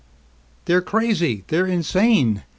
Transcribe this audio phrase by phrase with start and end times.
[0.65, 1.43] "They're crazy!
[1.47, 2.41] They're insane!